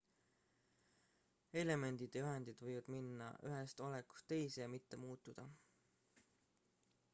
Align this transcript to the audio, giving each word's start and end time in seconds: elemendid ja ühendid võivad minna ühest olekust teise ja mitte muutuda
elemendid 1.63 2.17
ja 2.19 2.23
ühendid 2.29 2.63
võivad 2.69 2.89
minna 2.95 3.29
ühest 3.51 3.85
olekust 3.89 4.29
teise 4.35 4.63
ja 4.65 4.73
mitte 4.77 5.01
muutuda 5.05 5.49